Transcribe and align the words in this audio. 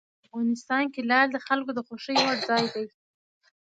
افغانستان 0.25 0.83
کې 0.93 1.01
لعل 1.09 1.27
د 1.31 1.37
خلکو 1.47 1.71
د 1.75 1.79
خوښې 1.87 2.15
وړ 2.25 2.37
ځای 2.49 2.65
دی. 2.73 2.85